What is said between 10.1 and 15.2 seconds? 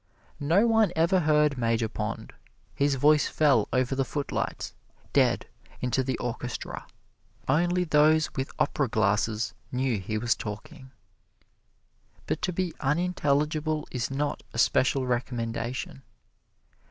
was talking. But to be unintelligible is not a special